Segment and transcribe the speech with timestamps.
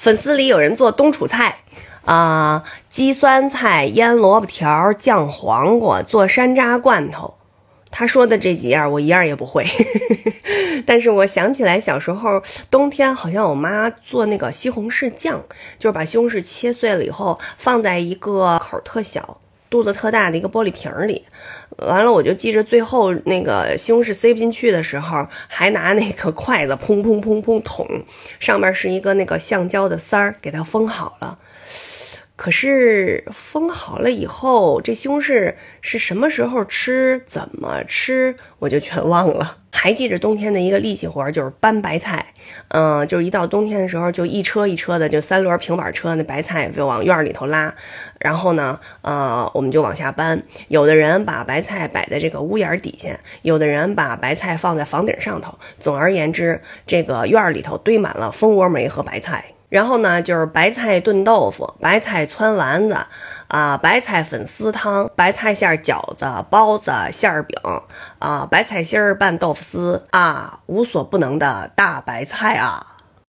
[0.00, 1.58] 粉丝里有人做冬储菜，
[2.06, 7.34] 啊，鸡酸菜、腌萝卜条、酱黄瓜、做山楂罐头。
[7.90, 9.66] 他说的这几样，我一样也不会。
[10.86, 15.38] 但是我想起来，小时候冬天好像我妈做那个西红柿酱，
[15.78, 19.36] 就是把西红柿切碎了以后，放在一个口特小、
[19.70, 21.24] 肚子特大的一个玻璃瓶里。
[21.78, 27.86] 完了，我就记着最后那个西红柿塞不进去的时候，还拿那个筷子砰砰砰砰捅，
[28.38, 31.38] 上面是一个那个橡胶的塞儿，给它封好了。
[32.40, 39.58] 可是封好了以后，这西红柿是什么时候吃、怎么吃，我就全忘了。
[39.70, 42.24] 还记着冬天的一个力气活，就是搬白菜。
[42.68, 47.74] 嗯，就是一到冬天的时候，就一车一车的，就三轮平板车，那白菜就往院里头拉。
[48.18, 50.42] 然后呢，呃，我们就往下搬。
[50.68, 53.10] 有的人把白菜摆在这个屋檐底下，
[53.42, 55.58] 有的人把白菜放在房顶上头。
[55.78, 59.44] 总而言之，这个院里头堆满了蜂窝煤和白菜。
[59.70, 62.98] 然后呢，就是白菜炖豆腐、白菜汆丸子，
[63.48, 67.56] 啊，白菜粉丝汤、白菜馅饺子、包子、馅饼，
[68.18, 72.84] 啊，白菜心儿拌豆腐丝，啊，无所不能的大白菜啊！